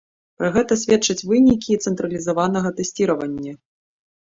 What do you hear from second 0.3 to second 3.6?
Пра гэта сведчаць вынікі цэнтралізаванага тэсціравання.